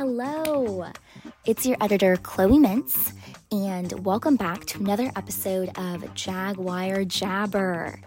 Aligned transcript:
Hello, 0.00 0.86
it's 1.44 1.66
your 1.66 1.76
editor, 1.78 2.16
Chloe 2.16 2.56
Mintz, 2.56 3.12
and 3.52 4.02
welcome 4.02 4.36
back 4.36 4.64
to 4.64 4.78
another 4.78 5.12
episode 5.14 5.76
of 5.76 6.14
Jaguar 6.14 7.04
Jabber. 7.04 8.00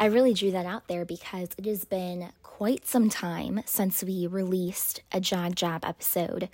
I 0.00 0.06
really 0.06 0.32
drew 0.32 0.50
that 0.52 0.64
out 0.64 0.88
there 0.88 1.04
because 1.04 1.50
it 1.58 1.66
has 1.66 1.84
been 1.84 2.30
quite 2.42 2.86
some 2.86 3.10
time 3.10 3.60
since 3.66 4.02
we 4.02 4.26
released 4.26 5.02
a 5.12 5.20
Jag 5.20 5.54
Jab 5.56 5.84
episode. 5.84 6.48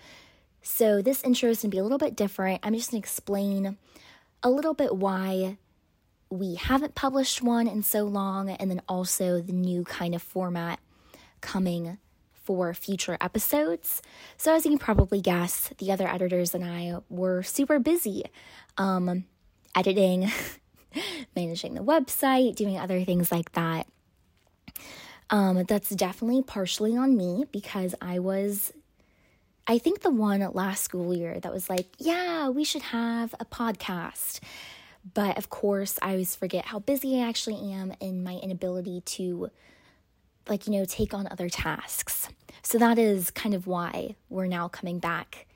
So, 0.62 1.00
this 1.00 1.22
intro 1.22 1.50
is 1.50 1.62
going 1.62 1.70
to 1.70 1.76
be 1.76 1.78
a 1.78 1.84
little 1.84 1.96
bit 1.96 2.16
different. 2.16 2.58
I'm 2.64 2.74
just 2.74 2.90
going 2.90 3.00
to 3.00 3.06
explain 3.06 3.78
a 4.42 4.50
little 4.50 4.74
bit 4.74 4.96
why 4.96 5.58
we 6.28 6.56
haven't 6.56 6.96
published 6.96 7.40
one 7.40 7.68
in 7.68 7.84
so 7.84 8.02
long, 8.02 8.50
and 8.50 8.68
then 8.68 8.82
also 8.88 9.40
the 9.40 9.52
new 9.52 9.84
kind 9.84 10.12
of 10.12 10.22
format 10.22 10.80
coming 11.40 11.98
for 12.45 12.74
future 12.74 13.16
episodes. 13.20 14.02
So, 14.36 14.54
as 14.54 14.64
you 14.64 14.72
can 14.72 14.79
probably 14.79 15.20
guess, 15.20 15.70
the 15.79 15.92
other 15.92 16.09
editors 16.09 16.55
and 16.55 16.65
I 16.65 16.96
were 17.09 17.42
super 17.42 17.78
busy 17.78 18.24
um, 18.77 19.24
editing, 19.74 20.30
managing 21.37 21.74
the 21.74 21.82
website, 21.82 22.56
doing 22.56 22.78
other 22.78 23.05
things 23.05 23.30
like 23.30 23.52
that. 23.52 23.87
Um, 25.30 25.65
that's 25.65 25.91
definitely 25.91 26.42
partially 26.42 26.96
on 26.96 27.16
me 27.16 27.46
because 27.52 27.95
I 28.02 28.18
was, 28.18 28.73
I 29.66 29.79
think, 29.79 30.02
the 30.02 30.10
one 30.10 30.40
last 30.52 30.84
school 30.84 31.15
year 31.15 31.40
that 31.40 31.52
was 31.52 31.70
like, 31.70 31.87
yeah, 31.98 32.51
we 32.51 32.65
should 32.65 32.82
have 32.82 33.34
a 33.40 33.46
podcast. 33.46 34.40
But 35.15 35.38
of 35.38 35.48
course, 35.48 35.98
I 36.02 36.10
always 36.12 36.37
forget 36.37 36.66
how 36.66 36.80
busy 36.80 37.20
I 37.20 37.29
actually 37.29 37.73
am 37.73 37.95
and 38.01 38.23
my 38.23 38.34
inability 38.34 39.01
to 39.01 39.51
like, 40.48 40.66
you 40.66 40.73
know, 40.73 40.84
take 40.84 41.14
on 41.14 41.28
other 41.30 41.48
tasks. 41.48 42.28
So 42.62 42.78
that 42.78 42.98
is 42.98 43.30
kind 43.30 43.55
of 43.55 43.66
why 43.66 44.16
we're 44.28 44.46
now 44.46 44.68
coming 44.68 44.98
back 44.98 45.46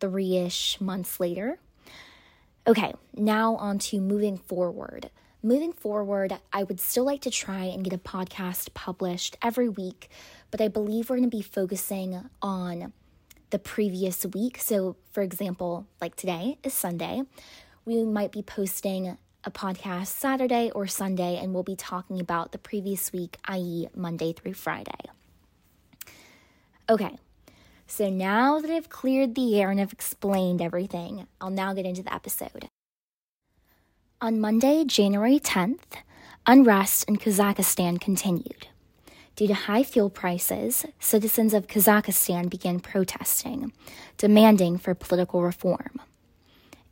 three 0.00 0.36
ish 0.36 0.80
months 0.80 1.20
later. 1.20 1.58
Okay, 2.66 2.92
now 3.14 3.56
on 3.56 3.78
to 3.80 4.00
moving 4.00 4.36
forward. 4.36 5.10
Moving 5.42 5.72
forward, 5.72 6.38
I 6.52 6.62
would 6.62 6.78
still 6.78 7.04
like 7.04 7.20
to 7.22 7.30
try 7.30 7.64
and 7.64 7.82
get 7.82 7.92
a 7.92 7.98
podcast 7.98 8.74
published 8.74 9.36
every 9.42 9.68
week, 9.68 10.08
but 10.52 10.60
I 10.60 10.68
believe 10.68 11.10
we're 11.10 11.16
going 11.16 11.28
to 11.28 11.36
be 11.36 11.42
focusing 11.42 12.28
on 12.40 12.92
the 13.50 13.58
previous 13.58 14.24
week. 14.26 14.58
So, 14.58 14.96
for 15.10 15.22
example, 15.22 15.86
like 16.00 16.14
today 16.14 16.58
is 16.62 16.72
Sunday, 16.72 17.22
we 17.84 18.04
might 18.04 18.30
be 18.30 18.42
posting 18.42 19.18
a 19.44 19.50
podcast 19.50 20.08
Saturday 20.08 20.70
or 20.74 20.86
Sunday, 20.86 21.38
and 21.40 21.52
we'll 21.52 21.62
be 21.62 21.76
talking 21.76 22.20
about 22.20 22.52
the 22.52 22.58
previous 22.58 23.12
week, 23.12 23.38
i.e., 23.46 23.88
Monday 23.94 24.32
through 24.32 24.54
Friday. 24.54 25.10
Okay, 26.88 27.16
so 27.86 28.08
now 28.08 28.60
that 28.60 28.70
I've 28.70 28.88
cleared 28.88 29.34
the 29.34 29.60
air 29.60 29.70
and 29.70 29.80
I've 29.80 29.92
explained 29.92 30.62
everything, 30.62 31.26
I'll 31.40 31.50
now 31.50 31.74
get 31.74 31.86
into 31.86 32.02
the 32.02 32.14
episode. 32.14 32.68
On 34.20 34.40
Monday, 34.40 34.84
January 34.84 35.40
10th, 35.40 36.00
unrest 36.46 37.08
in 37.08 37.16
Kazakhstan 37.16 38.00
continued. 38.00 38.68
Due 39.34 39.48
to 39.48 39.54
high 39.54 39.82
fuel 39.82 40.10
prices, 40.10 40.84
citizens 41.00 41.54
of 41.54 41.66
Kazakhstan 41.66 42.50
began 42.50 42.80
protesting, 42.80 43.72
demanding 44.18 44.78
for 44.78 44.94
political 44.94 45.42
reform. 45.42 46.00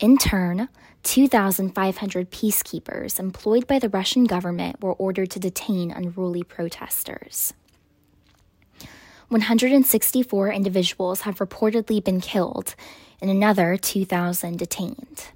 In 0.00 0.16
turn, 0.16 0.70
2,500 1.02 2.30
peacekeepers 2.30 3.20
employed 3.20 3.66
by 3.66 3.78
the 3.78 3.90
Russian 3.90 4.24
government 4.24 4.80
were 4.80 4.94
ordered 4.94 5.30
to 5.32 5.38
detain 5.38 5.90
unruly 5.90 6.42
protesters. 6.42 7.52
164 9.28 10.50
individuals 10.50 11.20
have 11.20 11.36
reportedly 11.36 12.02
been 12.02 12.22
killed 12.22 12.74
and 13.20 13.30
another 13.30 13.76
2,000 13.76 14.58
detained. 14.58 15.28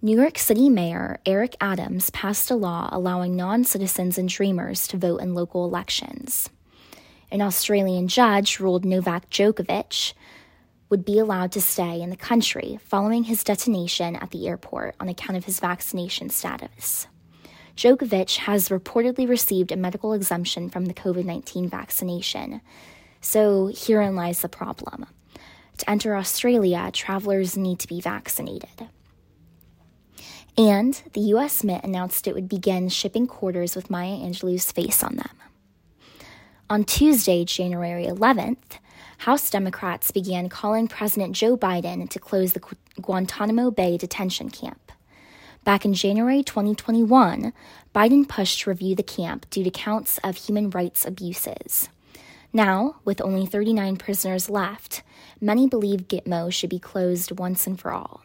New 0.00 0.18
York 0.18 0.38
City 0.38 0.70
Mayor 0.70 1.20
Eric 1.26 1.54
Adams 1.60 2.08
passed 2.10 2.50
a 2.50 2.56
law 2.56 2.88
allowing 2.92 3.36
non 3.36 3.62
citizens 3.62 4.16
and 4.16 4.28
dreamers 4.30 4.86
to 4.88 4.96
vote 4.96 5.18
in 5.18 5.34
local 5.34 5.66
elections. 5.66 6.48
An 7.30 7.42
Australian 7.42 8.08
judge 8.08 8.58
ruled 8.58 8.86
Novak 8.86 9.28
Djokovic, 9.28 10.14
would 10.90 11.04
be 11.04 11.18
allowed 11.18 11.52
to 11.52 11.60
stay 11.60 12.00
in 12.00 12.10
the 12.10 12.16
country 12.16 12.78
following 12.84 13.24
his 13.24 13.44
detonation 13.44 14.16
at 14.16 14.30
the 14.30 14.46
airport 14.46 14.94
on 15.00 15.08
account 15.08 15.36
of 15.36 15.44
his 15.44 15.60
vaccination 15.60 16.30
status. 16.30 17.06
Djokovic 17.76 18.36
has 18.38 18.68
reportedly 18.68 19.28
received 19.28 19.72
a 19.72 19.76
medical 19.76 20.12
exemption 20.12 20.70
from 20.70 20.84
the 20.86 20.94
COVID 20.94 21.24
19 21.24 21.68
vaccination. 21.68 22.60
So 23.20 23.72
herein 23.74 24.14
lies 24.14 24.42
the 24.42 24.48
problem. 24.48 25.06
To 25.78 25.90
enter 25.90 26.14
Australia, 26.14 26.90
travelers 26.92 27.56
need 27.56 27.80
to 27.80 27.88
be 27.88 28.00
vaccinated. 28.00 28.88
And 30.56 31.02
the 31.14 31.20
US 31.20 31.64
Mint 31.64 31.82
announced 31.82 32.28
it 32.28 32.34
would 32.34 32.48
begin 32.48 32.88
shipping 32.88 33.26
quarters 33.26 33.74
with 33.74 33.90
Maya 33.90 34.16
Angelou's 34.16 34.70
face 34.70 35.02
on 35.02 35.16
them. 35.16 35.36
On 36.70 36.84
Tuesday, 36.84 37.44
January 37.44 38.06
11th, 38.06 38.78
House 39.24 39.48
Democrats 39.48 40.10
began 40.10 40.50
calling 40.50 40.86
President 40.86 41.34
Joe 41.34 41.56
Biden 41.56 42.10
to 42.10 42.18
close 42.18 42.52
the 42.52 42.60
Guantanamo 43.00 43.70
Bay 43.70 43.96
detention 43.96 44.50
camp. 44.50 44.92
Back 45.64 45.86
in 45.86 45.94
January 45.94 46.42
2021, 46.42 47.54
Biden 47.94 48.28
pushed 48.28 48.60
to 48.60 48.68
review 48.68 48.94
the 48.94 49.02
camp 49.02 49.48
due 49.48 49.64
to 49.64 49.70
counts 49.70 50.18
of 50.18 50.36
human 50.36 50.68
rights 50.68 51.06
abuses. 51.06 51.88
Now, 52.52 52.96
with 53.06 53.22
only 53.22 53.46
39 53.46 53.96
prisoners 53.96 54.50
left, 54.50 55.02
many 55.40 55.66
believe 55.66 56.06
Gitmo 56.06 56.52
should 56.52 56.68
be 56.68 56.78
closed 56.78 57.38
once 57.38 57.66
and 57.66 57.80
for 57.80 57.92
all. 57.92 58.20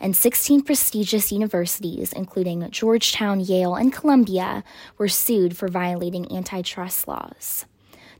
And 0.00 0.16
16 0.16 0.62
prestigious 0.62 1.30
universities, 1.30 2.12
including 2.12 2.68
Georgetown, 2.72 3.38
Yale, 3.38 3.76
and 3.76 3.92
Columbia, 3.92 4.64
were 4.96 5.06
sued 5.06 5.56
for 5.56 5.68
violating 5.68 6.36
antitrust 6.36 7.06
laws 7.06 7.64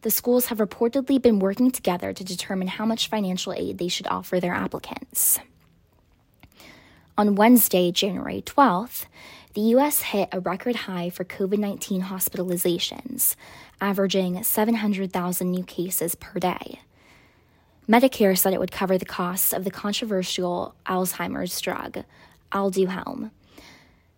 the 0.03 0.10
schools 0.10 0.47
have 0.47 0.59
reportedly 0.59 1.20
been 1.20 1.38
working 1.38 1.70
together 1.70 2.12
to 2.12 2.25
determine 2.25 2.69
how 2.69 2.84
much 2.84 3.09
financial 3.09 3.53
aid 3.53 3.78
they 3.78 3.88
should 3.88 4.06
offer 4.06 4.41
their 4.41 4.54
applicants. 4.54 5.41
On 7.16 7.34
Wednesday, 7.34 7.91
January 7.91 8.42
12th, 8.42 9.06
the 9.54 9.60
U.S. 9.72 10.03
hit 10.03 10.28
a 10.31 10.38
record 10.38 10.76
high 10.76 11.10
for 11.10 11.25
COVID 11.25 11.59
19 11.59 12.03
hospitalizations, 12.03 13.34
averaging 13.81 14.42
700,000 14.42 15.50
new 15.50 15.64
cases 15.64 16.15
per 16.15 16.38
day. 16.38 16.80
Medicare 17.88 18.38
said 18.38 18.53
it 18.53 18.60
would 18.60 18.70
cover 18.70 18.98
the 18.98 19.04
costs 19.04 19.53
of 19.53 19.65
the 19.65 19.70
controversial 19.70 20.75
Alzheimer's 20.86 21.60
drug, 21.60 22.04
Aduhelm, 22.53 23.30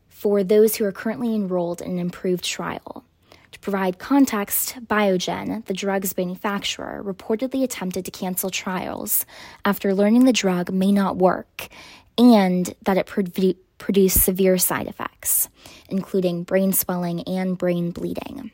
for 0.09 0.43
those 0.43 0.77
who 0.77 0.85
are 0.85 0.93
currently 0.93 1.35
enrolled 1.35 1.81
in 1.81 1.93
an 1.93 1.99
improved 1.99 2.45
trial. 2.45 3.05
To 3.53 3.59
provide 3.59 3.99
context, 3.99 4.77
Biogen, 4.87 5.65
the 5.67 5.75
drug's 5.75 6.17
manufacturer, 6.17 7.03
reportedly 7.05 7.63
attempted 7.65 8.05
to 8.05 8.11
cancel 8.11 8.51
trials 8.51 9.27
after 9.65 9.93
learning 9.93 10.25
the 10.25 10.33
drug 10.33 10.73
may 10.73 10.93
not 10.93 11.17
work 11.17 11.69
and 12.17 12.75
that 12.83 12.97
it 12.97 13.07
produ- 13.07 13.57
produced 13.79 14.23
severe 14.23 14.59
side 14.59 14.87
effects, 14.87 15.49
including 15.89 16.45
brain 16.45 16.73
swelling 16.73 17.23
and 17.23 17.59
brain 17.59 17.91
bleeding. 17.91 18.53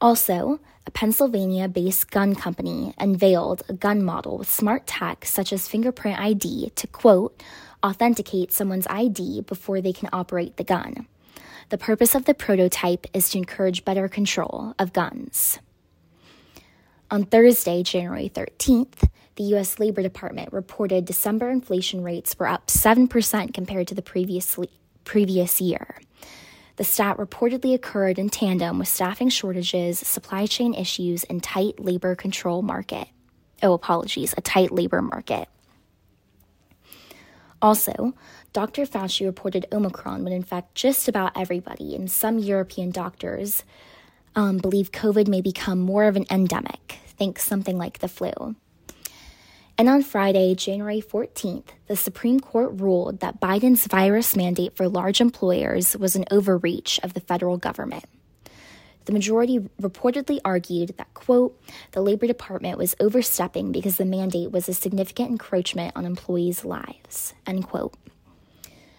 Also, 0.00 0.58
a 0.86 0.90
Pennsylvania 0.90 1.68
based 1.68 2.10
gun 2.10 2.34
company 2.34 2.94
unveiled 2.98 3.62
a 3.68 3.72
gun 3.72 4.02
model 4.02 4.38
with 4.38 4.50
smart 4.50 4.86
tech 4.86 5.24
such 5.24 5.52
as 5.52 5.68
fingerprint 5.68 6.18
ID 6.18 6.70
to 6.74 6.86
quote, 6.86 7.40
authenticate 7.84 8.52
someone's 8.52 8.86
ID 8.88 9.42
before 9.42 9.80
they 9.80 9.92
can 9.92 10.08
operate 10.12 10.56
the 10.56 10.64
gun. 10.64 11.06
The 11.72 11.78
purpose 11.78 12.14
of 12.14 12.26
the 12.26 12.34
prototype 12.34 13.06
is 13.14 13.30
to 13.30 13.38
encourage 13.38 13.86
better 13.86 14.06
control 14.06 14.74
of 14.78 14.92
guns. 14.92 15.58
On 17.10 17.24
Thursday, 17.24 17.82
January 17.82 18.28
13th, 18.28 19.08
the 19.36 19.44
U.S. 19.44 19.78
Labor 19.78 20.02
Department 20.02 20.52
reported 20.52 21.06
December 21.06 21.48
inflation 21.48 22.04
rates 22.04 22.38
were 22.38 22.46
up 22.46 22.66
7% 22.66 23.54
compared 23.54 23.88
to 23.88 23.94
the 23.94 24.02
previous, 24.02 24.58
previous 25.04 25.62
year. 25.62 25.96
The 26.76 26.84
stat 26.84 27.16
reportedly 27.16 27.72
occurred 27.72 28.18
in 28.18 28.28
tandem 28.28 28.78
with 28.78 28.88
staffing 28.88 29.30
shortages, 29.30 29.98
supply 29.98 30.44
chain 30.44 30.74
issues, 30.74 31.24
and 31.24 31.42
tight 31.42 31.80
labor 31.80 32.14
control 32.14 32.60
market. 32.60 33.08
Oh, 33.62 33.72
apologies, 33.72 34.34
a 34.36 34.42
tight 34.42 34.72
labor 34.72 35.00
market. 35.00 35.48
Also, 37.62 38.12
Dr. 38.52 38.84
Fauci 38.84 39.24
reported 39.24 39.66
Omicron 39.72 40.24
would 40.24 40.32
infect 40.32 40.74
just 40.74 41.08
about 41.08 41.32
everybody, 41.34 41.94
and 41.94 42.10
some 42.10 42.38
European 42.38 42.90
doctors 42.90 43.64
um, 44.36 44.58
believe 44.58 44.92
COVID 44.92 45.26
may 45.26 45.40
become 45.40 45.78
more 45.78 46.04
of 46.04 46.16
an 46.16 46.26
endemic, 46.30 46.98
think 47.06 47.38
something 47.38 47.78
like 47.78 48.00
the 48.00 48.08
flu. 48.08 48.54
And 49.78 49.88
on 49.88 50.02
Friday, 50.02 50.54
January 50.54 51.00
14th, 51.00 51.68
the 51.86 51.96
Supreme 51.96 52.40
Court 52.40 52.78
ruled 52.78 53.20
that 53.20 53.40
Biden's 53.40 53.86
virus 53.86 54.36
mandate 54.36 54.76
for 54.76 54.86
large 54.86 55.22
employers 55.22 55.96
was 55.96 56.14
an 56.14 56.26
overreach 56.30 57.00
of 57.02 57.14
the 57.14 57.20
federal 57.20 57.56
government. 57.56 58.04
The 59.06 59.12
majority 59.12 59.60
reportedly 59.80 60.40
argued 60.44 60.94
that, 60.98 61.12
quote, 61.14 61.58
the 61.92 62.02
Labor 62.02 62.26
Department 62.26 62.78
was 62.78 62.94
overstepping 63.00 63.72
because 63.72 63.96
the 63.96 64.04
mandate 64.04 64.52
was 64.52 64.68
a 64.68 64.74
significant 64.74 65.30
encroachment 65.30 65.96
on 65.96 66.04
employees' 66.04 66.66
lives, 66.66 67.32
end 67.46 67.66
quote. 67.66 67.94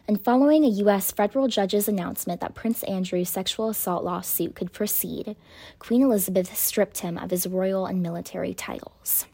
And 0.05 0.21
following 0.21 0.65
a 0.65 0.69
U.S. 0.69 1.11
federal 1.11 1.47
judge's 1.47 1.87
announcement 1.87 2.41
that 2.41 2.55
Prince 2.55 2.83
Andrew's 2.83 3.29
sexual 3.29 3.69
assault 3.69 4.03
lawsuit 4.03 4.53
could 4.53 4.73
proceed, 4.73 5.37
Queen 5.79 6.01
Elizabeth 6.01 6.57
stripped 6.57 6.99
him 6.99 7.17
of 7.17 7.31
his 7.31 7.47
royal 7.47 7.85
and 7.85 8.03
military 8.03 8.53
titles. 8.53 9.25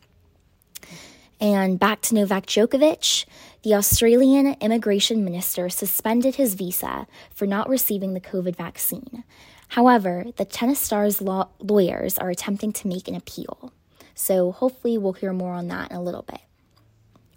And 1.42 1.80
back 1.80 2.02
to 2.02 2.16
Novak 2.16 2.46
Djokovic, 2.46 3.26
the 3.64 3.74
Australian 3.74 4.58
immigration 4.62 5.24
minister 5.24 5.70
suspended 5.70 6.36
his 6.36 6.54
visa 6.54 7.08
for 7.34 7.48
not 7.48 7.70
receiving 7.70 8.14
the 8.14 8.22
COVID 8.22 8.56
vaccine. 8.56 9.24
However, 9.70 10.26
the 10.36 10.46
tennis 10.46 10.80
star's 10.80 11.20
law- 11.22 11.50
lawyers 11.60 12.18
are 12.18 12.30
attempting 12.30 12.74
to 12.74 12.88
make 12.88 13.08
an 13.08 13.16
appeal. 13.16 13.72
So 14.14 14.52
hopefully, 14.52 14.98
we'll 14.98 15.14
hear 15.14 15.34
more 15.34 15.54
on 15.54 15.68
that 15.70 15.92
in 15.92 15.98
a 15.98 16.04
little 16.04 16.24
bit. 16.24 16.42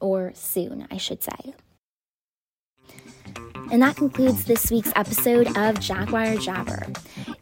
Or 0.01 0.33
soon, 0.35 0.87
I 0.91 0.97
should 0.97 1.23
say. 1.23 1.55
And 3.73 3.81
that 3.81 3.97
concludes 3.97 4.45
this 4.45 4.71
week's 4.71 4.93
episode 4.97 5.57
of 5.57 5.81
Jaguar 5.81 6.37
Jabber. 6.37 6.87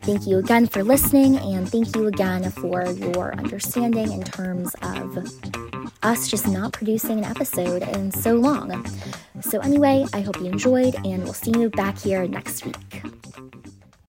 Thank 0.02 0.28
you 0.28 0.38
again 0.38 0.68
for 0.68 0.84
listening, 0.84 1.36
and 1.36 1.68
thank 1.68 1.96
you 1.96 2.06
again 2.06 2.48
for 2.52 2.88
your 2.92 3.34
understanding 3.34 4.12
in 4.12 4.22
terms 4.22 4.72
of 4.80 5.18
us 6.04 6.28
just 6.28 6.46
not 6.46 6.72
producing 6.72 7.18
an 7.18 7.24
episode 7.24 7.82
in 7.96 8.12
so 8.12 8.34
long. 8.34 8.86
So, 9.40 9.58
anyway, 9.58 10.06
I 10.12 10.20
hope 10.20 10.38
you 10.38 10.46
enjoyed, 10.46 10.94
and 11.04 11.24
we'll 11.24 11.34
see 11.34 11.50
you 11.50 11.68
back 11.68 11.98
here 11.98 12.24
next 12.28 12.64
week. 12.64 13.19